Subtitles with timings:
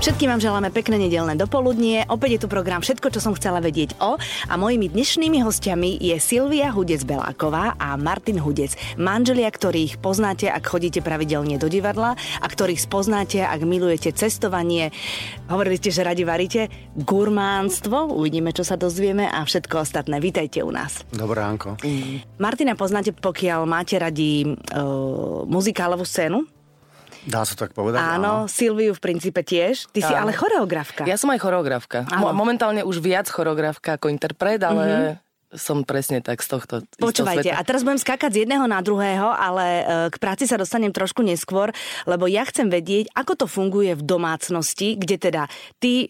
[0.00, 2.08] Všetkým vám želáme pekné nedelné dopoludnie.
[2.08, 4.16] Opäť je tu program Všetko, čo som chcela vedieť o.
[4.48, 8.72] A mojimi dnešnými hostiami je Silvia Hudec Beláková a Martin Hudec.
[8.96, 14.88] Manželia, ktorých poznáte, ak chodíte pravidelne do divadla a ktorých spoznáte, ak milujete cestovanie.
[15.52, 18.08] Hovorili ste, že radi varíte gurmánstvo.
[18.08, 20.16] Uvidíme, čo sa dozvieme a všetko ostatné.
[20.16, 21.04] Vítajte u nás.
[21.12, 21.76] Dobré ránko.
[22.40, 26.55] Martina poznáte, pokiaľ máte radi uh, muzikálovú scénu.
[27.26, 27.98] Dá sa tak povedať?
[27.98, 29.90] Áno, Silviu v princípe tiež.
[29.90, 30.30] Ty si Áno.
[30.30, 31.02] ale choreografka.
[31.02, 32.06] Ja som aj choreografka.
[32.06, 32.30] Áno.
[32.30, 35.58] Mo- momentálne už viac choreografka ako interpret, ale mm-hmm.
[35.58, 37.58] som presne tak z tohto Počúvajte, sveta.
[37.58, 39.82] a teraz budem skákať z jedného na druhého, ale e,
[40.14, 41.74] k práci sa dostanem trošku neskôr,
[42.06, 45.42] lebo ja chcem vedieť, ako to funguje v domácnosti, kde teda
[45.82, 46.06] ty,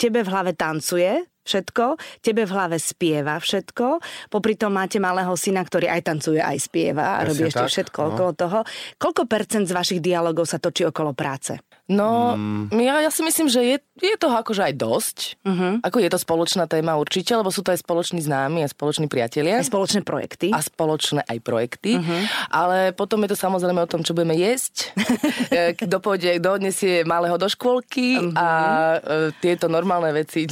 [0.00, 1.84] tebe v hlave tancuje všetko,
[2.24, 4.00] tebe v hlave spieva všetko,
[4.32, 7.72] popri tom máte malého syna, ktorý aj tancuje, aj spieva a Presne robí ešte tak,
[7.72, 8.08] všetko no.
[8.16, 8.58] okolo toho.
[8.96, 11.60] Koľko percent z vašich dialogov sa točí okolo práce?
[11.86, 12.72] No, Mm.
[12.74, 15.16] ja, ja si myslím, že je, je toho akože aj dosť.
[15.44, 15.68] Mhm.
[15.82, 19.60] Ako je to spoločná téma určite, lebo sú to aj spoloční známi a spoloční priatelia.
[19.60, 20.48] Aj spoločné projekty?
[20.48, 21.96] a spoločné aj projekty.
[21.96, 22.00] Mhm.
[22.00, 22.22] Uh-huh.
[22.48, 24.96] Ale potom je to samozrejme o tom, čo budeme jesť,
[25.52, 28.32] e, kto pôjde, kto odnesie malého do škôlky Mhm.
[28.32, 28.48] a
[28.94, 28.98] e,
[29.36, 30.48] tieto normálne veci,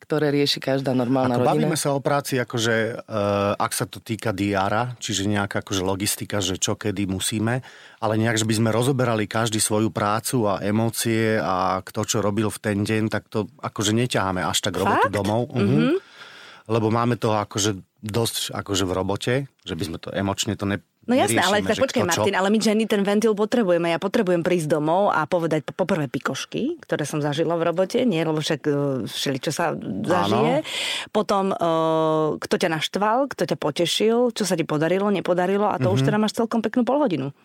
[0.00, 1.52] ktoré rieši každá normálna Ako rodina.
[1.54, 6.44] bavíme sa o práci, akože uh, ak sa to týka diára, čiže nejaká akože logistika,
[6.44, 7.64] že čo kedy musíme,
[7.98, 12.46] ale nejak, že by sme rozoberali každý svoju prácu a emócie a kto čo robil
[12.46, 15.14] v ten deň, tak to akože neťaháme až tak robotu Fakt?
[15.14, 15.48] domov.
[15.48, 15.96] Uh-huh.
[16.64, 20.80] Lebo máme toho akože dosť akože v robote, že by sme to emočne to ne,
[21.04, 22.08] No jasné, ale tak počkaj čo.
[22.16, 23.92] Martin, ale my ženy ten ventil potrebujeme.
[23.92, 28.16] Ja potrebujem prísť domov a povedať po- poprvé pikošky, ktoré som zažila v robote, nie,
[28.18, 28.72] lebo však e,
[29.04, 30.64] všeli, čo sa zažije.
[31.10, 31.56] Potom, e,
[32.38, 35.94] kto ťa naštval, kto ťa potešil, čo sa ti podarilo, nepodarilo a to Mhm.
[35.94, 37.36] už teda máš celkom peknú polhodinu.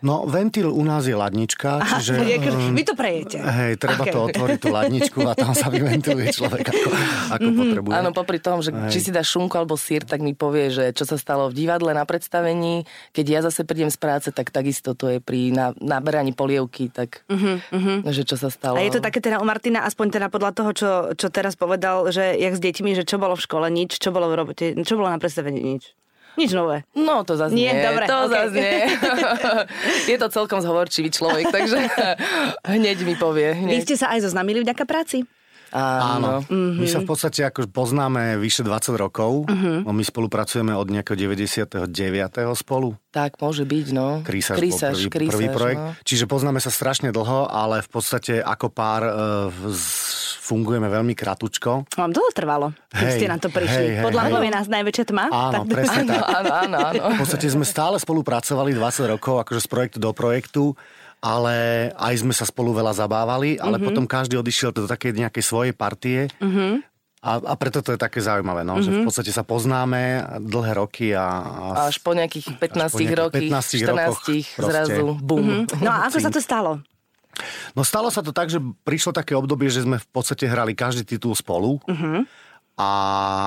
[0.00, 2.12] No, ventil u nás je ladnička, Aha, čiže...
[2.16, 3.36] je, um, vy to prejete.
[3.36, 4.12] Hej, treba Okay.
[4.12, 6.88] to otvoriť, tú ladničku a tam sa vyventiluje človek ako,
[7.32, 7.56] ako Mhm.
[7.56, 7.92] potrebuje.
[7.94, 8.90] Áno, popri tom, že Hej.
[8.90, 11.90] či si dáš šunku alebo sír, tak mi povie, že čo sa stalo v divadle
[11.90, 12.84] na predstavení.
[13.10, 17.24] Keď ja zase prídem z práce, tak takisto to je pri na- naberaní polievky, tak
[18.06, 18.76] že čo sa stalo.
[18.76, 22.08] A je to také teda u Martina, aspoň teda podľa toho, čo, čo teraz povedal,
[22.08, 24.94] že jak s deťmi, že čo bolo v škole, nič, čo bolo v robote, čo
[24.94, 25.96] bolo na predstavení, nič.
[26.34, 26.82] Nič nové.
[26.92, 27.80] No, to zase Nie, nie.
[27.80, 28.28] dobre, to okej.
[28.28, 28.78] zase nie.
[30.10, 31.78] je to celkom zhovorčivý človek, takže
[32.74, 33.54] hneď mi povie.
[33.54, 33.82] Vy Hneď.
[33.84, 35.22] ste sa aj zoznamili vďaka práci?
[35.70, 36.46] Áno.
[36.46, 36.46] Áno.
[36.54, 39.50] My sa v podstate ako poznáme vyše 20 rokov.
[39.50, 41.90] No, my spolupracujeme od nejakého 99.
[42.54, 42.94] spolu.
[43.10, 44.22] Tak môže byť, no.
[44.22, 45.82] Krísaž, Krísaž, bol prvý, prvý krísaž, projekt.
[45.82, 45.90] No.
[46.00, 49.12] Čiže poznáme sa strašne dlho, ale v podstate ako pár e,
[49.70, 51.88] z- fungujeme veľmi kratučko.
[51.96, 53.72] Vám dlho trvalo, keď Hej, ste na to prišli.
[53.72, 54.52] hej, hej, Pod lampou hej.
[54.52, 55.24] je nás najväčšia tma.
[55.32, 56.36] Áno, presne Áno, tak.
[56.36, 57.02] áno, áno, áno.
[57.16, 60.64] V podstate sme stále spolupracovali 20 rokov, akože z projektu do projektu,
[61.24, 63.86] ale aj sme sa spolu veľa zabávali, ale mm-hmm.
[63.88, 66.28] potom každý odišiel do takej nejakej svojej partie.
[66.36, 66.92] Mm-hmm.
[67.24, 68.84] A, a preto to je také zaujímavé, no, mm-hmm.
[68.84, 71.24] že v podstate sa poznáme dlhé roky a...
[71.72, 74.28] A až po nejakých 15 po nejakých rokoch, 15 14 rokoch
[74.60, 75.64] zrazu, bum.
[75.80, 76.84] No a ako sa to stalo?
[77.72, 81.02] No stalo sa to tak, že prišlo také obdobie, že sme v podstate hrali každý
[81.04, 82.24] titul spolu Mhm.
[82.74, 82.90] a,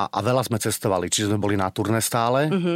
[0.07, 2.75] a veľa sme cestovali, čiže sme boli na turné stále Mhm.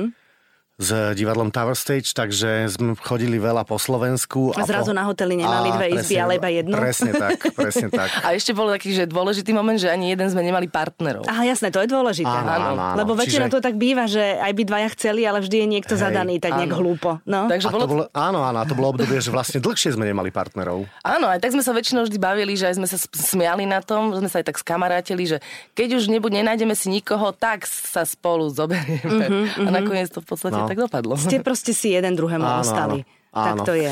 [0.82, 4.50] S divadlom Tower Stage, takže sme chodili veľa po Slovensku.
[4.52, 6.74] A zrazu na hoteli nemali A dve izby, presne- ale iba jednu?
[6.74, 8.10] Presne tak, presne tak.
[8.20, 11.24] A ešte bol taký, že dôležitý moment, že ani jeden sme nemali partnerov.
[11.24, 12.26] Aha, jasné, to je dôležité.
[12.26, 12.98] Áno, áno, áno.
[12.98, 15.94] Lebo väčšinou Čiže- to tak býva, že aj by dvaja chceli, ale vždy je niekto
[15.94, 17.22] Hej, zadaný, tak nejak hlúpo.
[17.24, 17.46] No.
[17.46, 17.86] Takže A to bolo...
[17.88, 20.90] bolo, áno, áno, a to bolo obdobie, že vlastne dlhšie sme nemali partnerov.
[21.04, 24.10] Áno, aj tak sme sa väčšinou vždy bavili, že aj sme sa smiali na tom,
[24.12, 25.38] sme sa aj tak skamarátili, že
[25.72, 29.30] keď už nebuď, nenájdeme si nikoho, tak sa spolu zoberieme.
[29.60, 30.71] A nakoniec to v podstate No.
[30.72, 31.20] Tak dopadlo.
[31.20, 33.04] Ste proste si jeden druhému Áno, ostali.
[33.36, 33.92] áno, Tak to je.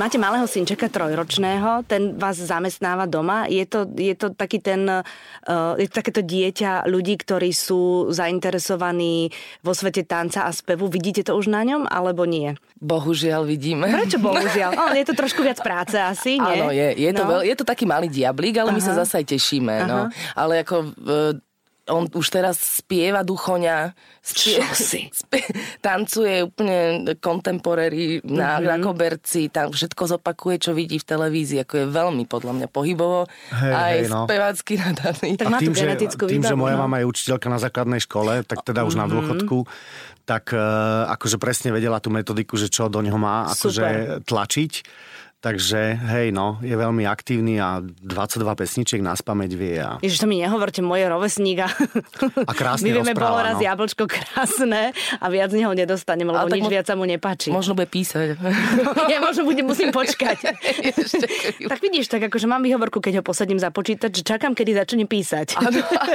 [0.00, 3.44] Máte malého synčeka trojročného, ten vás zamestnáva doma.
[3.44, 9.28] Je to, je to taký ten, uh, je to takéto dieťa ľudí, ktorí sú zainteresovaní
[9.60, 10.88] vo svete tanca a spevu.
[10.88, 12.56] Vidíte to už na ňom, alebo nie?
[12.80, 13.92] Bohužiaľ vidíme.
[13.92, 14.72] Prečo bohužiaľ?
[14.80, 16.56] O, je to trošku viac práce asi, nie?
[16.64, 17.30] Áno, je, je, to no.
[17.36, 19.84] veľ, je to taký malý diablík, ale my sa zase aj tešíme.
[19.84, 20.08] No.
[20.32, 20.88] Ale ako...
[21.04, 21.51] e,
[21.84, 23.90] on už teraz spieva duchoňa,
[24.20, 24.62] spie,
[25.12, 25.42] spie,
[25.78, 26.78] tancuje úplne
[27.18, 28.64] contemporary na, Mhm.
[28.64, 33.26] na koberci, tam všetko zopakuje, čo vidí v televízii, ako je veľmi podľa mňa pohybovo,
[33.50, 34.20] Hej, aj hej, no.
[34.24, 35.28] spevácky nadaný.
[35.34, 35.86] Tak tú tým, že,
[36.28, 36.82] tým, že moja no.
[36.82, 39.10] mama je učiteľka na základnej škole, tak teda už na Mhm.
[39.10, 39.58] dôchodku,
[40.22, 40.62] tak e,
[41.08, 44.72] akože presne vedela tú metodiku, že čo do ňoho má akože tlačiť.
[45.42, 49.74] Takže hej, no, je veľmi aktívny a 22 pesničiek na spameť vie.
[49.82, 49.98] A...
[49.98, 51.68] Ježiš, to mi nehovorte, moje rovesník a,
[52.46, 53.66] a krásne my vieme, bolo raz no.
[53.66, 57.50] jablčko krásne a viac z neho nedostaneme, lebo nič mo- viac sa mu nepáči.
[57.50, 58.38] Možno bude písať.
[59.12, 60.38] ja možno budem, musím počkať.
[61.72, 65.10] Tak vidíš, tak akože mám výhovorku, keď ho posadím za počítač, že čakám, kedy začne
[65.10, 65.58] písať.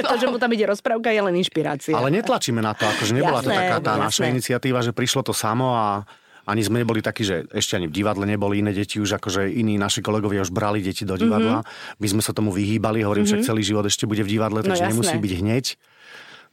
[0.08, 1.92] to, že mu tam ide rozprávka, je len inšpirácia.
[1.92, 4.06] Ale netlačíme na to, akože nebola to Jasné, taká tá jasné.
[4.08, 6.08] naša iniciatíva, že prišlo to samo a
[6.48, 9.76] ani sme neboli takí, že ešte ani v divadle neboli iné deti, už akože iní
[9.76, 11.60] naši kolegovia už brali deti do divadla.
[11.60, 12.00] Mm-hmm.
[12.00, 13.44] My sme sa tomu vyhýbali, hovorím, mm-hmm.
[13.44, 14.92] však celý život ešte bude v divadle, No takže jasné.
[14.96, 15.64] nemusí byť hneď.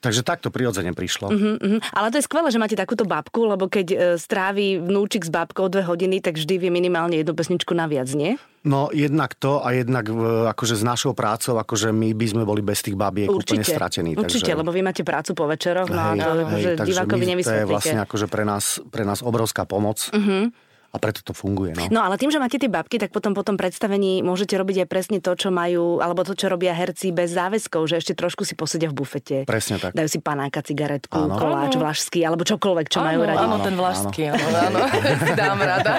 [0.03, 1.31] Takže takto prirodzene prišlo.
[1.31, 1.55] Mm-hmm.
[1.59, 5.31] Mhm, Ale to je skvelé, že máte takúto babku, lebo keď e, strávi vnúčik s
[5.33, 8.37] babkou dve hodiny, tak vždy vie minimálne jednu pesničku naviac, nie?
[8.65, 12.65] No jednak to a jednak e, akože s našou prácou, akože my by sme boli
[12.65, 14.17] bez tých babiek úplne stratení.
[14.17, 14.57] Určite, takže...
[14.57, 17.65] lebo vy máte prácu po večeroch, no Hej, to, hej, že divákovi my, to je
[17.69, 20.09] vlastne akože pre nás, pre nás obrovská pomoc.
[20.09, 20.64] Mm-hmm.
[20.95, 21.75] A preto to funguje.
[21.75, 21.91] No.
[21.91, 24.87] No ale tým, že máte tie babky, tak potom po tom predstavení môžete robiť aj
[24.87, 28.55] presne to, čo majú, alebo to, čo robia herci bez záväzkov, že ešte trošku si
[28.55, 29.43] posedia v bufete.
[29.43, 29.91] Presne tak.
[29.91, 31.35] Dajú si panáka, cigaretku, Áno.
[31.35, 33.43] koláč, vlašský, alebo čokoľvek, čo majú áno, radi.
[33.43, 34.79] áno, ten vlašský, áno, áno.
[35.43, 35.93] Dám rada.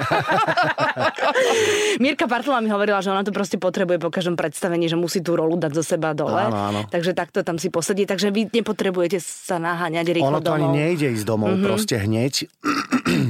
[2.03, 5.37] Mirka Partlová mi hovorila, že ona to proste potrebuje po každom predstavení, že musí tú
[5.37, 6.49] rolu dať zo seba dole.
[6.49, 6.81] Áno, áno.
[6.89, 8.09] Takže takto tam si posedí.
[8.09, 10.57] Takže vy nepotrebujete sa naháňať rýchlo Ono to domov.
[10.57, 11.67] ani nejde ísť domov, mm-hmm.
[11.67, 12.35] proste hneď.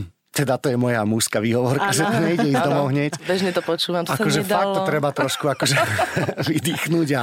[0.36, 1.96] teda to je moja mužská výhovorka, Áno.
[1.96, 3.10] že to nejde ísť domov hneď.
[3.24, 5.76] Bežne to počúvam, to Akože fakt to treba trošku akože
[6.50, 7.22] vydýchnuť a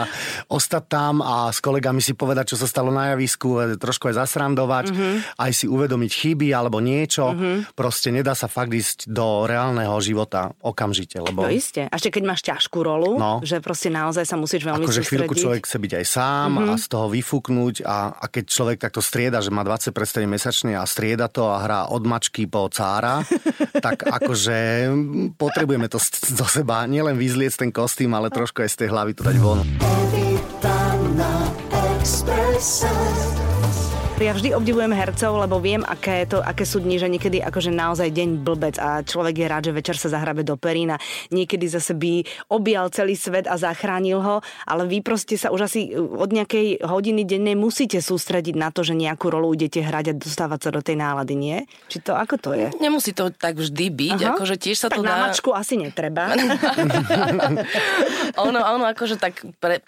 [0.49, 4.15] ostať tam a s kolegami si povedať, čo sa stalo na javisku, e, trošku aj
[4.17, 4.95] zasrandovať, Mhm.
[4.95, 5.17] mm-hmm.
[5.37, 7.29] aj si uvedomiť chyby alebo niečo.
[7.29, 7.55] Mm-hmm.
[7.73, 10.23] Proste nedá sa fakt ísť do reálneho života
[10.59, 11.85] okamžite, lebo No iste.
[11.85, 13.37] A ešte keď máš ťažkú rolu, No.
[13.41, 16.55] že proste naozaj sa musíš veľmi akože chvíľku človek chce byť aj sám Mhm.
[16.55, 16.71] mm-hmm.
[16.71, 20.73] a z toho vyfúknuť a, a keď človek takto strieda, že má 20 predstavení mesačne
[20.73, 22.65] a strieda to a hrá od mačky po
[23.03, 23.15] cára,
[23.83, 24.87] tak akože
[25.35, 29.21] potrebujeme to zo seba nielen vyzliec ten kostým, ale trošku aj z tej hlavy to
[29.27, 29.59] dať von.
[29.59, 30.79] Evita
[31.19, 31.33] na
[31.99, 33.42] Expresse.
[34.21, 38.13] Ja vždy obdivujem hercov, lebo viem, aké, to, aké sú dni, že niekedy akože naozaj
[38.13, 41.01] deň blbec a človek je rád, že večer sa zahrabe do perín a
[41.33, 42.21] niekedy zase by
[42.53, 47.25] objal celý svet a zachránil ho, ale vy proste sa už asi od nejakej hodiny
[47.25, 50.95] dennej musíte sústrediť na to, že nejakú rolu idete hrať a dostávať sa do tej
[51.01, 51.57] nálady, nie?
[51.89, 52.69] Či to, ako to je?
[52.77, 54.37] Nemusí to tak vždy byť, Aha.
[54.37, 55.21] akože tiež sa tak to na dá...
[55.25, 56.31] mačku asi netreba.
[58.45, 59.81] ono, ono akože tak pre,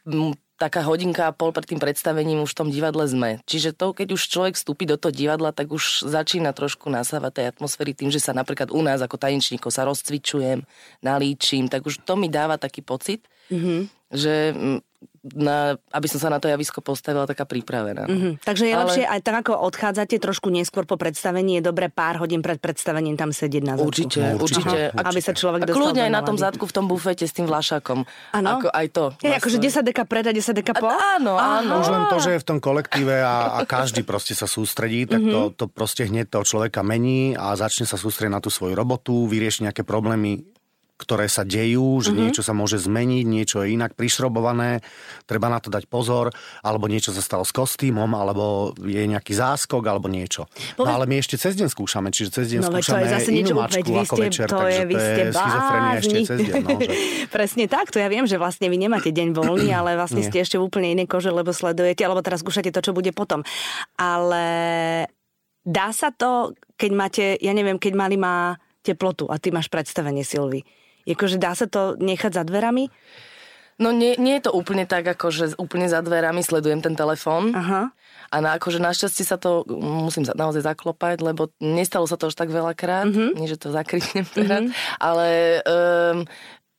[0.56, 3.44] taká hodinka a pol pred tým predstavením už v tom divadle sme.
[3.44, 7.46] Čiže to, keď už človek vstúpi do toho divadla, tak už začína trošku nasávať tej
[7.52, 10.64] atmosféry tým, že sa napríklad u nás ako tanečníkov sa rozcvičujem,
[11.04, 13.80] nalíčim, tak už to mi dáva taký pocit, mm-hmm.
[14.16, 14.80] že mm,
[15.34, 18.06] na, aby som sa na to javisko postavila taká pripravená.
[18.06, 18.30] Mhm.
[18.46, 22.22] Takže je Ale- lepšie aj tak, ako odchádzate trošku neskôr po predstavení, je dobre pár
[22.22, 23.90] hodín pred predstavením tam sedieť na zadku.
[23.90, 24.80] Určite, No, určite.
[24.92, 27.34] Aha, aby sa človek A dostal kľudne aj na tom zadku v tom bufete s
[27.34, 28.06] tým vlašakom.
[28.32, 28.48] Áno.
[28.58, 29.04] Ako aj to.
[29.20, 30.86] Je akože 10 deka pred a 10 deka po?
[30.86, 31.82] A- áno, áno.
[31.82, 35.22] Už len to, že je v tom kolektíve a, a každý proste sa sústredí, tak
[35.22, 39.26] to, to proste hneď toho človeka mení a začne sa sústrediť na tú svoju robotu,
[39.26, 40.44] vyrieši nejaké problémy,
[40.96, 44.80] ktoré sa dejú, že niečo sa môže zmeniť, niečo je inak prišrobované,
[45.28, 46.32] treba na to dať pozor,
[46.64, 50.48] alebo niečo sa stalo s kostýmom, alebo je nejaký záskok, alebo niečo.
[50.80, 53.30] No Povedz- ale my ešte cez deň skúšame, čiže cez deň No to skúšame zase
[53.36, 55.92] inú niečo mačku vy ako ste, večer, to takže je, vy to ste je schizofrenia
[56.00, 56.64] ešte cez deň.
[56.64, 56.88] No, že...
[57.36, 60.28] Presne tak, to ja viem, že vlastne vy nemáte deň voľný, ale vlastne Nie.
[60.32, 63.44] ste ešte v úplne inej kože, lebo sledujete, alebo teraz skúšate to, čo bude potom.
[64.00, 64.46] Ale
[65.68, 68.56] dá sa to, keď máte, ja neviem, keď mali má
[68.86, 70.64] teplotu a ty máš predstavenie Silvy.
[71.06, 72.90] Jakože dá sa to nechať za dverami?
[73.76, 77.52] No nie, nie je to úplne tak, ako že úplne za dverami sledujem ten telefón.
[77.52, 77.92] Aha.
[78.32, 82.40] A na, akože našťastie sa to musím za- naozaj zaklopať, lebo nestalo sa to už
[82.40, 83.12] tak veľakrát.
[83.12, 83.30] Mm-hmm.
[83.36, 84.64] Nie, že to zakriknem teraz.
[84.64, 84.98] Mm-hmm.
[85.04, 85.28] Ale
[85.68, 86.18] um,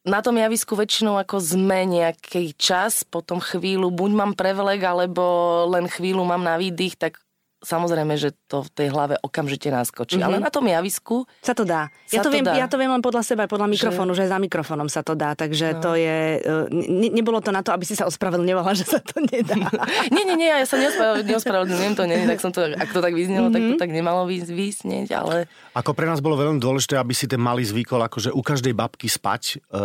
[0.09, 5.23] na tom javisku väčšinou ako sme nejaký čas, potom chvíľu, buď mám prevlek, alebo
[5.69, 7.21] len chvíľu mám na výdych, tak
[7.67, 10.23] samozrejme, že to v tej hlave okamžite naskočí.
[10.23, 10.39] Mm-hmm.
[10.39, 11.91] Ale na tom javisku Sa to dá.
[12.15, 12.55] Ja Sa to, to viem, dá.
[12.55, 15.35] ja to viem len podľa seba, podľa mikrofónu, že, že za mikrofónom sa to dá,
[15.35, 15.83] takže no.
[15.83, 16.39] to je...
[16.71, 19.59] Ne, nebolo to na to, aby si sa ospravedlňovala, že sa to nedá.
[20.15, 23.15] nie, nie, nie, ja sa neospravedl- neospravedlňujem, to nie, tak som to, ak to tak
[23.19, 23.57] vyznelo, mm-hmm.
[23.59, 27.27] tak to tak nemalo vys- vysnieť, ale Ako pre nás bolo veľmi dôležité, aby si
[27.27, 29.77] ten malý zvykol akože u každej babky spať e,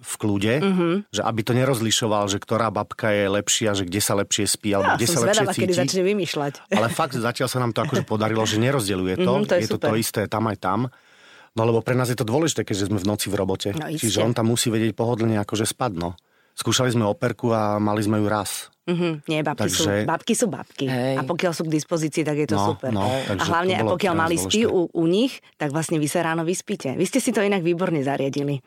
[0.00, 0.94] v kľude, mm-hmm.
[1.12, 4.94] že aby to nerozlišoval, že ktorá babka je lepšia, že kde sa lepšie spí, alebo
[4.94, 5.82] Ja kde som sa lepšie zvedavá, kedy cíti.
[5.82, 6.52] začne vymýšľať.
[6.72, 9.32] Ale fakt zatiaľ sa nám to akože podarilo, že nerozdeľuje to.
[9.34, 9.90] Mhm, to je je to super.
[9.90, 10.80] to isté tam aj tam.
[11.52, 13.76] No lebo pre nás je to dôležité, keďže sme v noci v robote.
[13.76, 14.08] No, iste.
[14.08, 16.16] Čiže on tam musí vedieť pohodlne akože spať, no.
[16.52, 18.72] Skúšali sme operku a mali sme ju raz.
[18.82, 20.86] Mhm, nie, babky, sú, Takže- babky sú babky.
[20.90, 21.16] Hej.
[21.16, 22.90] A pokiaľ sú k dispozícii, tak je to No, super.
[22.90, 26.42] no, a hlavne, a pokiaľ mali spí u, u nich, tak vlastne vy sa ráno
[26.42, 26.92] vyspíte.
[26.92, 28.58] Vy ste si to inak výborne zariadili.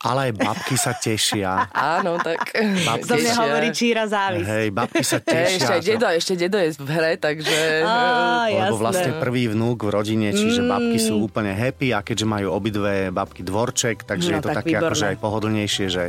[0.00, 1.70] Ale aj babky sa tešia.
[1.96, 2.50] Áno, tak...
[2.84, 3.38] Babky mne tešia.
[3.38, 4.42] hovorí číra závis.
[4.42, 5.54] Hej, babky sa Hej, tešia.
[5.56, 7.58] ešte, aj že- dedo, ešte dedo je v hre, takže...
[7.80, 7.94] Á,
[8.44, 8.80] Lebo jasné.
[8.80, 13.40] vlastne prvý vnúk v rodine, čiže babky sú úplne happy a keďže majú obidve babky
[13.40, 16.04] dvorček, takže No, je to tak také akože aj pohodlnejšie, že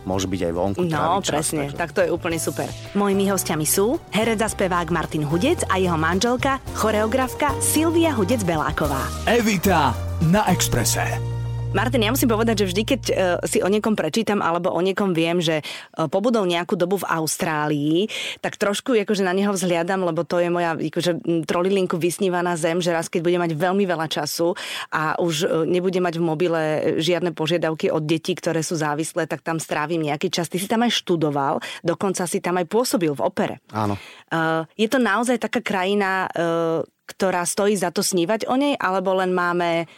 [0.00, 2.64] môže byť aj vonku No, čas, presne, takže- tak to je úplne super.
[2.92, 9.04] Mojimi hostiami sú herec a spevák Martin Hudec a jeho manželka, choreografka Silvia Hudec-Beláková.
[9.24, 9.92] Evita
[10.24, 11.37] na Exprese.
[11.68, 15.12] Martin, ja musím povedať, že vždy, keď uh, si o niekom prečítam alebo o niekom
[15.12, 18.08] viem, že uh, pobudol nejakú dobu v Austrálii,
[18.40, 22.88] tak trošku akože na neho vzhliadam, lebo to je moja akože, trolilinku vysnívaná zem, že
[22.88, 24.56] raz keď bude mať veľmi veľa času
[24.88, 26.60] a už uh, nebude mať v mobile
[27.04, 30.48] žiadne požiadavky od detí, ktoré sú závislé, tak tam strávim nejaký čas.
[30.48, 33.60] Ty si tam aj študoval, dokonca si tam aj pôsobil v opere.
[33.76, 34.00] Áno.
[34.32, 39.16] Uh, je to naozaj taká krajina, uh, ktorá stojí za to snívať o nej, alebo
[39.16, 39.88] len máme,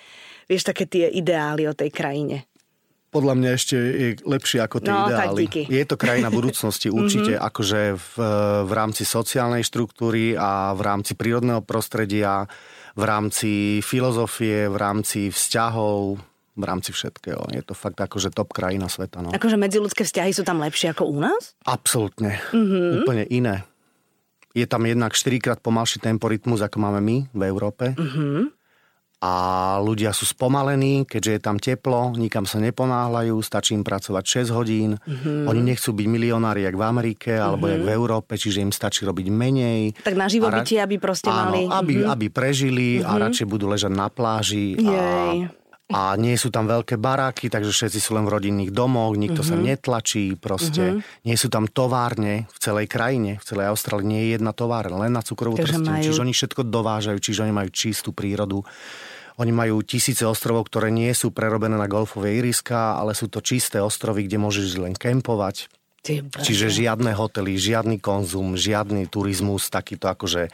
[0.51, 2.51] vieš, také tie ideály o tej krajine?
[3.11, 5.43] Podľa mňa ešte je lepšie ako tie No, tak ideály.
[5.47, 5.63] díky.
[5.67, 8.15] Je to krajina budúcnosti určite, akože v,
[8.67, 12.47] v rámci sociálnej štruktúry a v rámci prírodného prostredia,
[12.95, 13.51] v rámci
[13.83, 16.23] filozofie, v rámci vzťahov,
[16.55, 17.51] v rámci všetkého.
[17.51, 19.23] Je to fakt akože top krajina sveta.
[19.23, 19.31] No.
[19.35, 21.59] Akože medziludské vzťahy sú tam lepšie ako u nás?
[21.67, 22.39] Absolútne.
[22.55, 23.07] Mm-hmm.
[23.07, 23.57] Úplne iné.
[24.55, 27.95] Je tam jednak 4 krát pomalší temporytmus, ako máme my v Európe.
[27.95, 28.60] Mm-hmm.
[29.21, 29.33] A
[29.85, 34.97] ľudia sú spomalení, keďže je tam teplo, nikam sa neponáhľajú, stačí im pracovať 6 hodín.
[34.97, 35.45] Mm-hmm.
[35.45, 37.75] Oni nechcú byť milionári, jak v Amerike, alebo mm-hmm.
[37.77, 39.93] jak v Európe, čiže im stačí robiť menej.
[40.01, 42.09] Tak na živobytie, aby proste áno, mali- aby, Mhm.
[42.09, 43.11] aby prežili mm-hmm.
[43.13, 44.81] a radšej budú ležať na pláži.
[44.81, 45.53] Jej.
[45.53, 45.60] A,
[45.91, 49.49] a nie sú tam veľké baráky, takže všetci sú len v rodinných domoch, nikto Mhm.
[49.49, 51.03] sa netlačí, proste.
[51.23, 55.11] Nie sú tam továrne v celej krajine, v celej Austrálii nie je jedna továrne, len
[55.11, 55.91] na cukrovú Takže trstinu.
[55.91, 58.63] majú- Čiže oni všetko dovážajú, čiže oni majú čistú prírodu.
[59.37, 63.81] Oni majú tisíce ostrovov, ktoré nie sú prerobené na golfové iriska, ale sú to čisté
[63.81, 65.73] ostrovy, kde môžeš len kempovať.
[66.41, 70.49] Čiže žiadne hotely, žiadny konzum, žiadny turizmus, takýto akože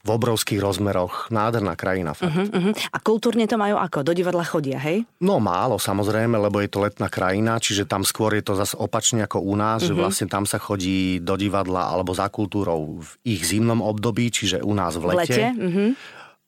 [0.00, 1.28] v obrovských rozmeroch.
[1.28, 2.12] Nádherná krajina.
[2.12, 2.32] Fakt.
[2.48, 2.72] Uh-huh.
[2.72, 4.00] A kultúrne to majú ako?
[4.00, 5.04] Do divadla chodia, hej?
[5.18, 9.20] No málo samozrejme, lebo je to letná krajina, čiže tam skôr je to zase opačne
[9.20, 9.86] ako u nás, Mhm.
[9.86, 14.60] že vlastne tam sa chodí do divadla alebo za kultúrou v ich zimnom období, čiže
[14.60, 15.20] u nás v V lete.
[15.30, 15.44] lete?
[15.52, 15.90] Uh-huh.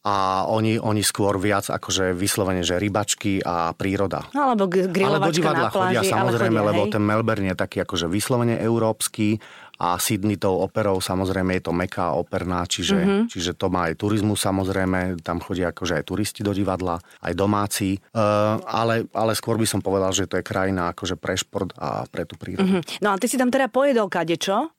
[0.02, 0.16] A
[0.48, 4.26] oni, oni skôr viac akože vyslovene, že rybačky a príroda.
[4.32, 4.94] No, alebo g- Ale do
[5.30, 6.90] grilovačka divadla na pláži, chodia samozrejme, chodia, lebo hej?
[6.90, 9.38] ten Melbourne je taký akože vyslovene európsky
[9.78, 13.08] a Sydney tou operou samozrejme je to meká operná, čiže, Mhm.
[13.08, 13.26] mm-hmm.
[13.28, 17.96] čiže to má aj turizmus samozrejme, tam chodia akože aj turisti do divadla, aj domáci,
[18.12, 22.04] uh, ale, ale skôr by som povedal, že to je krajina akože pre šport a
[22.06, 22.68] pre tú prírodu.
[22.68, 23.02] Mm-hmm.
[23.02, 24.70] No a ty si tam teda pojedol kadečo?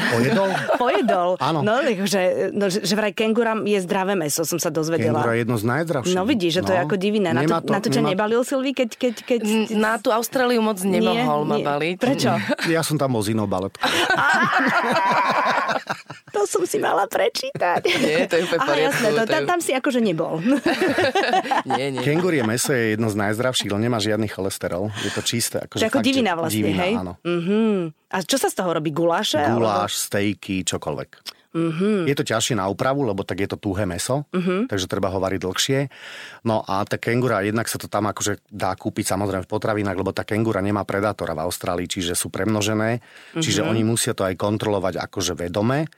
[0.00, 0.48] Pojedol?
[0.82, 1.30] Pojedol.
[1.38, 1.60] Áno.
[1.60, 5.20] No, že, no, že, že vraj kengura je zdravé meso, som sa dozvedela.
[5.20, 6.16] Kengura je jedno z najzdravších.
[6.16, 7.30] No vidíš, že to je ako diviné.
[7.30, 8.88] Na to, Nemá na to ťa nemá- nebalil Silvi, keď...
[8.96, 9.40] keď, keď...
[9.72, 11.64] Na tú Austráliu moc nemohol ma nie.
[11.66, 11.96] baliť.
[12.00, 12.30] Prečo?
[12.70, 13.82] Ja som tam inou baletkou.
[16.30, 17.82] To som si mala prečítať.
[18.00, 20.38] Nie, to je úplne Aha, jasné, to, to tam, tam si akože nebol.
[21.66, 22.00] Nie, nie.
[22.00, 24.94] Kengurie meso je jedno z najzdravších, lebo nemá žiadny cholesterol.
[25.02, 25.58] Je to čisté.
[25.60, 26.92] To Akože je ako fakt, divina vlastne, divina, hej?
[26.96, 27.12] Áno.
[27.26, 27.92] Mhm.
[28.10, 28.90] A čo sa z toho robí?
[28.90, 29.38] Guláše?
[29.38, 31.10] alebo- Guláš, stejky, čokoľvek.
[31.50, 31.58] Mhm.
[31.60, 32.06] Mm-hmm.
[32.06, 34.38] Je to ťažšie na úpravu, lebo tak je to tuhé meso, Mhm.
[34.38, 34.60] mm-hmm.
[34.70, 35.78] takže treba ho variť dlhšie.
[36.46, 40.14] No a tá kengura, jednak sa to tam akože dá kúpiť samozrejme v potravinách, lebo
[40.14, 43.42] tá kengura nemá predátora v Austrálii, čiže sú premnožené, mm-hmm.
[43.42, 43.68] čiže Mhm.
[43.68, 45.90] oni musia to aj kontrolovať akože vedome.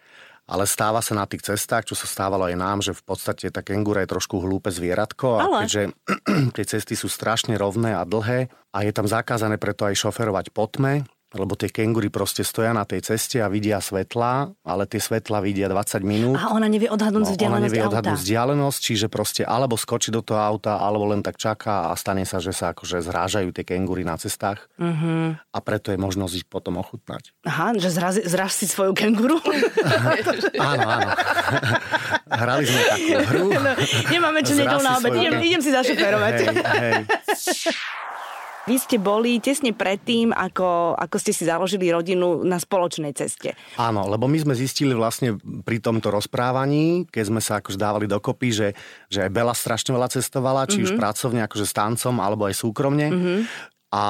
[0.43, 3.63] Ale stáva sa na tých cestách, čo sa stávalo aj nám, že v podstate tá
[3.63, 5.59] kengura je trošku hlúpe zvieratko a Ale.
[5.69, 5.83] keďže
[6.59, 10.67] tie cesty sú strašne rovné a dlhé a je tam zakázané preto aj šoferovať po
[10.67, 15.41] tme, lebo tie kengury proste stoja na tej ceste a vidia svetla, ale tie svetla
[15.41, 16.37] vidia 20 minút.
[16.37, 17.91] A ona nevie odhadnúť No, ona vzdialenosť nevie auta.
[17.97, 22.29] odhadnúť vzdialenosť, čiže proste alebo skočí do toho auta, alebo len tak čaká a stane
[22.29, 24.69] sa, že sa akože zrážajú tie kengury na cestách.
[24.77, 25.33] Uh-huh.
[25.37, 27.33] A preto je možnosť ich potom ochutnať.
[27.49, 29.41] Aha, že zraz, zraz si svoju kenguru?
[30.63, 31.11] Áno, áno.
[32.43, 33.47] Hrali sme takú hru.
[33.51, 33.73] no,
[34.09, 36.35] nemáme čo si na obed, idem, idem si zašoferovať.
[36.39, 36.47] Hej,
[36.81, 37.03] hej.
[38.63, 43.59] Vy ste boli tesne predtým, ako, ako ste si založili rodinu na spoločnej ceste.
[43.75, 45.35] Áno, lebo my sme zistili vlastne
[45.67, 48.69] pri tomto rozprávaní, keď sme sa akože dávali dokopy, že,
[49.11, 50.95] že aj Bela strašne veľa cestovala, či mm-hmm.
[50.95, 53.11] už pracovne, akože s tancom, alebo aj súkromne.
[53.11, 53.39] Mm-hmm.
[53.93, 54.05] A,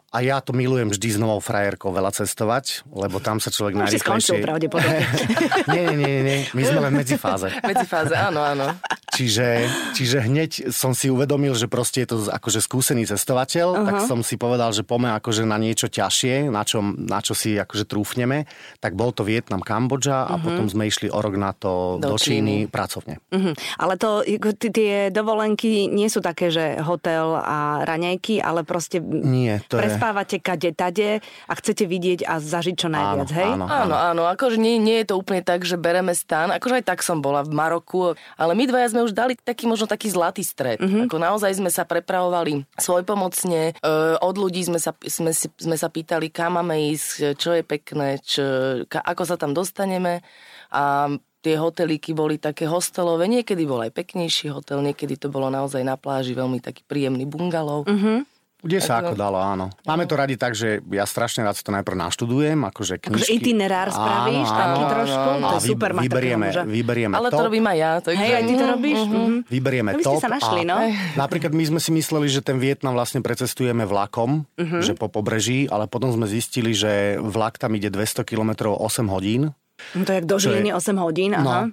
[0.00, 4.00] a ja to milujem vždy s novou frajerkou veľa cestovať, lebo tam sa človek Už
[4.00, 4.46] skončil najrychlejšie...
[4.48, 5.00] pravdepodobne.
[5.76, 7.52] nie, nie, nie, nie, my sme len medzi fáze.
[7.60, 8.72] Medzifáze, áno, áno.
[9.12, 13.86] Čiže, čiže hneď som si uvedomil, že proste je to akože skúsený cestovateľ, uh-huh.
[13.92, 17.60] tak som si povedal, že poďme akože na niečo ťažšie, na čo, na čo si
[17.60, 18.48] akože trúfneme.
[18.80, 20.44] Tak bol to Vietnam, Kambodža a uh-huh.
[20.48, 22.72] potom sme išli o rok na to do, Do Číny, Číny.
[22.72, 23.20] pracovne.
[23.28, 23.52] Mhm.
[23.76, 24.24] Ale to,
[24.56, 29.82] tie dovolenky nie sú také, že hotel a raňajky, ale proste Nie, to je...
[29.82, 31.18] prespávate kade tade
[31.50, 33.50] a chcete vidieť a zažiť čo najviac, Áno, hej?
[33.58, 33.66] áno.
[33.66, 37.02] Áno, áno, akože nie, nie je to úplne tak, že bereme stan, akože aj tak
[37.02, 40.78] som bola v Maroku, ale my dvaja sme už dali taký možno taký zlatý stred.
[40.78, 41.10] Mm-hmm.
[41.10, 46.30] Ako naozaj sme sa prepravovali svojpomocne, e, od ľudí sme sa, sme, sme sa pýtali,
[46.30, 48.44] kam máme ísť, čo je pekné, čo,
[48.86, 50.22] ka, ako sa tam dostaneme
[50.70, 55.80] a tie hotelíky boli také hostelové, niekedy bol aj peknejší hotel, niekedy to bolo naozaj
[55.80, 57.88] na pláži veľmi taký príjemný bungalov.
[57.88, 58.39] Mm-hmm.
[58.60, 59.72] Kde sa ako dalo, áno.
[59.82, 63.32] Máme to radi tak, že ja strašne rád si to najprv naštudujem, akože Akože knižky.
[63.34, 65.40] itinerár spravíš, Áno, taký áno, trošku, áno.
[65.40, 67.90] to je vy- super mať vyberieme, vyberieme Ale to robím aj ja.
[68.00, 68.20] Takže...
[68.20, 68.98] Hej, aj ty to robíš?
[69.02, 69.32] Mhm.
[69.46, 70.76] Vyberieme No vy ste top sa našli, no.
[71.14, 74.78] napríklad my sme si mysleli, že ten Vietnam vlastne precestujeme vlakom, Mhm.
[74.80, 79.56] že po pobreží, ale potom sme zistili, že vlak tam ide 200 km 8 hodín.
[79.90, 81.72] No To je jak doživenie 8 hodín, aha.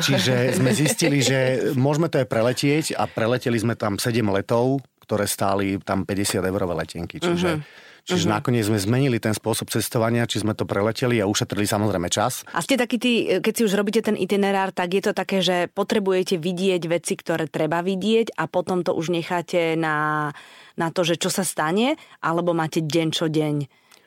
[0.00, 1.38] čiže sme zistili, že
[1.74, 6.78] môžeme to aj preletieť a preleteli sme tam 7 letov, ktoré stáli tam 50 eurové
[6.86, 7.18] letenky.
[7.18, 7.60] Čiže,
[8.06, 12.46] čiže nakoniec sme zmenili ten spôsob cestovania, či sme to preleteli a ušetrili samozrejme čas.
[12.54, 15.66] A ste takí tí, keď si už robíte ten itinerár, tak je to také, že
[15.74, 20.30] potrebujete vidieť veci, ktoré treba vidieť a potom to už necháte na,
[20.78, 23.54] na to, že čo sa stane, alebo máte deň čo deň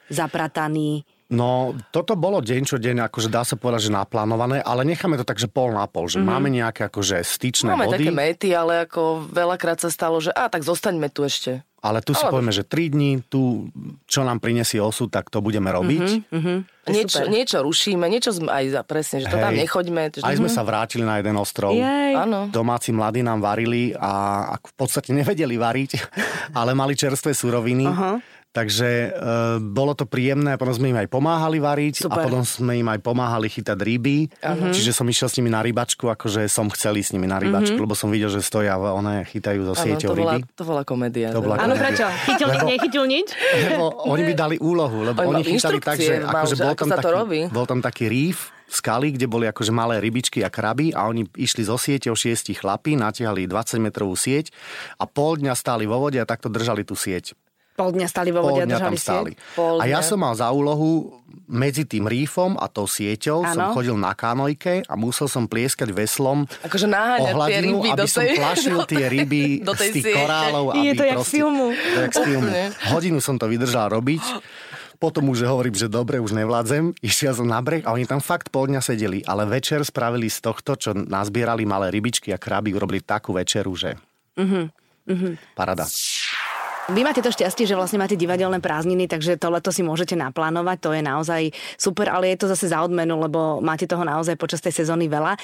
[0.09, 1.14] zaprataný.
[1.25, 5.25] No, toto bolo deň čo deň, akože dá sa povedať, že naplánované, ale necháme to
[5.25, 6.29] tak, že pol na pol, že mm-hmm.
[6.29, 10.45] máme nejaké akože styčné Máme body, také mety, ale ako veľakrát sa stalo, že a
[10.53, 11.65] tak zostaňme tu ešte.
[11.81, 13.69] ale tu si Alebo- povieme, že 3 dní, tu
[14.05, 16.29] čo nám prinesie osud, tak to budeme robiť.
[16.29, 16.57] Mm-hmm.
[16.85, 17.29] Je Niečo, super.
[17.33, 20.01] niečo rušíme, niečo sme aj za, presne, že to tam nechoďme.
[20.13, 20.21] Že...
[20.21, 21.73] Aj sme sa vrátili na jeden ostrov.
[22.13, 22.53] Áno.
[22.53, 25.97] Domáci mladí nám varili a v podstate nevedeli variť,
[26.53, 27.89] ale mali čerstvé suroviny.
[27.89, 28.21] Aha.
[28.55, 29.09] Takže e,
[29.59, 32.23] bolo to príjemné, potom sme im aj pomáhali variť Super.
[32.23, 34.31] a potom sme im aj pomáhali chytať ryby.
[34.71, 37.75] Čiže som išiel s nimi na rybačku, akože som chcel ísť s nimi na rybačku,
[37.75, 40.41] lebo som videl, že stoja, one chytajú zo Áno, sieťou to, bola, ryby.
[40.55, 41.27] to bola komédia.
[41.35, 41.83] To bola Áno, komédia.
[41.83, 42.05] prečo?
[42.25, 43.27] Chytil, Lebo- nechytil nič?
[43.67, 46.89] Lebo oni by dali úlohu, lebo Oni chytali tak, že, akože že bol, ako tam
[46.95, 47.41] taký, robí.
[47.51, 51.61] bol tam taký reef, skaly, kde boli akože malé rybičky a kraby a oni išli
[51.61, 54.49] zo sieťou šiesti chlapí, natiahli 20 metrovú sieť
[54.95, 57.35] a pol dňa stáli vo vode a takto držali tú sieť.
[57.75, 59.31] Pol dňa stali vo Pol vode a dňa tam držali stáli.
[59.51, 60.07] Pol A ja dňa.
[60.07, 61.11] som mal za úlohu
[61.45, 63.51] medzi tým rífom a tou sieťou Áno.
[63.51, 67.99] som chodil na kanojke a musel som plieskať veslom Akože o tie hladinu, ryby aby
[67.99, 68.33] do som tej...
[68.33, 70.17] plašil tie ryby do tej z tých siete.
[70.17, 70.63] korálov.
[70.73, 71.65] Je aby to jak proste- filmu.
[71.69, 72.49] To je jak z filmu.
[72.89, 74.23] Hodinu som to vydržal robiť.
[74.95, 76.95] Potom už hovorím, že dobre, už nevládzem.
[76.97, 79.19] Išiel som na breh a oni tam fakt pol dňa sedeli.
[79.21, 83.99] Ale večer spravili z tohto, čo nazbierali malé rybičky a kraby, urobili takú večeru, že...
[85.53, 85.85] Parada.
[86.85, 90.77] Vy máte to šťastie, že vlastne máte divadelné prázdniny, takže to leto si môžete naplánovať,
[90.85, 91.41] to je naozaj
[91.81, 95.33] super, ale je to zase za odmenu, lebo máte toho naozaj počas tej sezóny veľa.
[95.33, 95.39] E,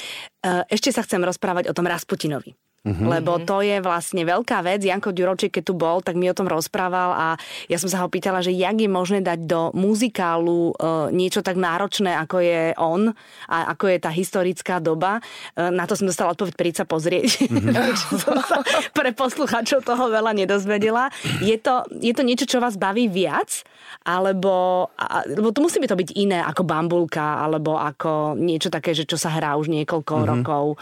[0.69, 2.53] Ešte sa chcem rozprávať o tom Rasputinovi.
[2.81, 3.13] Mm-hmm.
[3.13, 4.81] Lebo to je vlastne veľká vec.
[4.81, 7.27] Janko Ďurovčík, keď tu bol, tak mi o tom rozprával a
[7.69, 11.61] ja som sa ho pýtala, že jak je možné dať do muzikálu e, niečo tak
[11.61, 13.13] náročné, ako je on
[13.45, 15.21] a ako je tá historická doba.
[15.53, 17.45] E, na to som dostala odpoveď, príď sa pozrieť.
[17.53, 17.93] Mm-hmm.
[18.25, 18.65] som sa
[18.97, 21.13] pre poslucháčov toho veľa nedozvedela.
[21.37, 23.61] Je to, je to niečo, čo vás baví viac?
[24.09, 28.97] Alebo, a, lebo to musí by to byť iné ako bambulka, alebo ako niečo také,
[28.97, 30.31] že čo sa hrá už niekoľko mm-hmm.
[30.33, 30.81] rokov.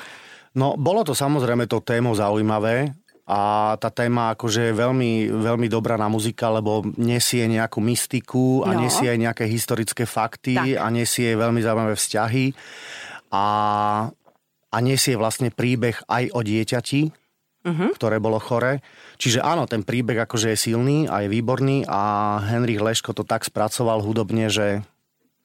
[0.57, 2.93] No, bolo to samozrejme to témou zaujímavé
[3.29, 8.73] a tá téma akože je veľmi, veľmi dobrá na muzika, lebo nesie nejakú mystiku a
[8.73, 8.81] No.
[8.81, 10.81] nesie aj nejaké historické fakty Tak.
[10.81, 12.45] a nesie veľmi zaujímavé vzťahy
[13.29, 13.45] a,
[14.73, 17.01] a nesie vlastne príbeh aj o dieťati,
[17.69, 17.89] uh-huh.
[17.93, 18.81] ktoré bolo chore.
[19.21, 22.01] Čiže áno, ten príbeh akože je silný a je výborný a
[22.49, 24.81] Henrik Leško to tak spracoval hudobne, že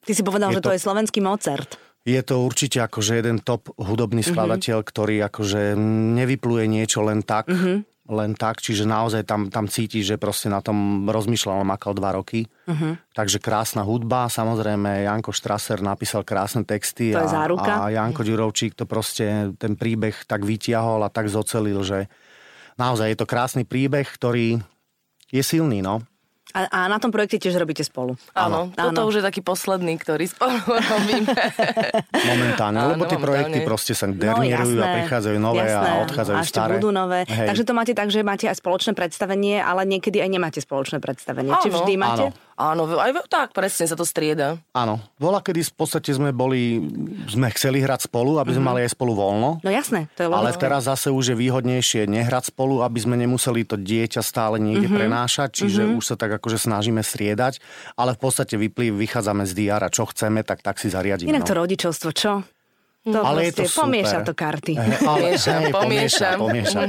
[0.05, 0.69] Ty si povedal, že to...
[0.69, 1.77] to- je slovenský Mozart.
[2.05, 4.91] Je to určite akože jeden top hudobný skladateľ, mm-hmm.
[4.93, 5.73] ktorý akože
[6.21, 7.77] nevypluje niečo len tak, mm-hmm.
[8.13, 12.45] len tak, čiže naozaj tam, tam cíti, že proste na tom rozmýšľal, makal dva roky.
[12.69, 13.17] Mm-hmm.
[13.17, 18.85] Takže krásna hudba, samozrejme Janko Štraser napísal krásne texty To a, a Janko Ďurovčík to
[18.85, 22.05] proste ten príbeh tak vytiahol a tak zocelil, že
[22.77, 24.61] naozaj je to krásny príbeh, ktorý
[25.33, 26.05] je silný, no.
[26.51, 28.13] A, a na tom projekte tiež robíte spolu.
[28.31, 30.55] Áno, toto už je taký posledný, ktorý spolu
[30.93, 31.33] robíme.
[32.13, 35.87] Momentálne, Áno, lebo tie projekty proste sa dernierujú a prichádzajú nové No, jasné.
[35.87, 36.73] a odchádzajú a ešte staré.
[36.75, 37.19] budú nové.
[37.25, 37.47] Hej.
[37.49, 41.51] Takže to máte tak, že máte aj spoločné predstavenie, ale niekedy aj nemáte spoločné predstavenie.
[41.59, 42.25] Či Áno, vždy máte?
[42.29, 42.37] áno.
[42.55, 44.55] Áno, aj tak, presne sa to strieda.
[44.71, 45.03] Áno.
[45.19, 46.79] Bola, kedy v podstate sme boli,
[47.27, 49.59] sme chceli hrať spolu, aby sme mali aj spolu voľno.
[49.59, 53.67] No jasné, to je Ale teraz zase už je výhodnejšie nehrať spolu, aby sme nemuseli
[53.67, 54.95] to dieťa stále niekde Mhm.
[54.95, 57.59] prenášať, čiže už sa tak akože snažíme striedať,
[57.99, 61.27] ale v podstate vyplý, vychádzame z diara, čo chceme, tak tak si zariadíme.
[61.35, 61.67] Inak to no.
[61.67, 62.39] rodičovstvo, čo?
[63.05, 64.25] To Ale je to proste pomieša super.
[64.25, 64.73] to karty.
[64.81, 66.81] Hej, ale, hej, pomieša, pomieša.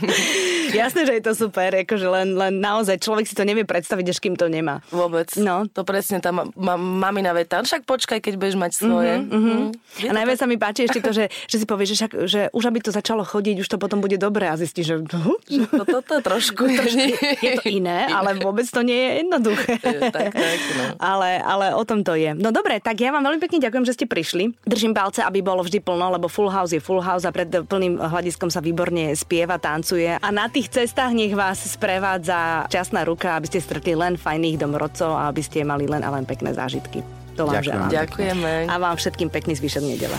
[0.80, 4.18] Jasné, že je to super, akože len, len naozaj človek si to nevie predstaviť, až
[4.22, 4.78] kým to nemá.
[4.94, 5.26] Vôbec.
[5.42, 5.66] No.
[5.74, 7.58] To presne tá ma, ma, mamina veta.
[7.66, 9.26] Však počkaj, keď budeš mať svoje.
[9.26, 10.06] Mm-hmm.
[10.06, 12.64] A najviac sa mi páči ešte to, že, že si povieš, že, však, že už
[12.70, 16.70] aby to začalo chodiť, už to potom bude dobré a zistí, že Toto to, trošku
[17.42, 19.82] je to iné, ale vôbec to nie je jednoduché.
[20.14, 20.84] tak, tak, no.
[21.10, 22.38] ale, ale o tom to je.
[22.38, 24.54] No dobre, tak ja vám veľmi pekne ďakujem, že ste prišli.
[24.62, 27.48] Držím palce, aby aby bolo vždy plno, lebo full house je full house a pred
[27.48, 30.20] plným hľadiskom sa výborne spieva, tancuje.
[30.20, 35.16] A na tých cestách nech vás sprevádza šťastná ruka, aby ste stretli len fajných domorodcov
[35.16, 37.00] a aby ste mali len a len pekné zážitky.
[37.40, 37.72] To vám Ďakujem.
[37.72, 37.88] želám.
[37.88, 38.52] Ďakujeme.
[38.68, 40.16] A vám všetkým pekný zvyšok nedele.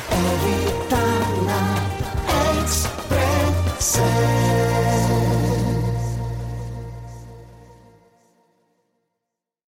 [2.65, 4.01] Express.